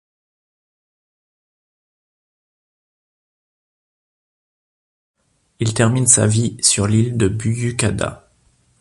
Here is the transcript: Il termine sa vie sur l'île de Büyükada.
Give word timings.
Il 5.59 5.75
termine 5.75 6.07
sa 6.07 6.25
vie 6.25 6.57
sur 6.63 6.87
l'île 6.87 7.17
de 7.17 7.27
Büyükada. 7.27 8.31